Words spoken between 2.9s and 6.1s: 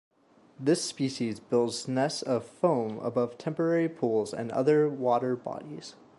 above temporary pools and other water bodies.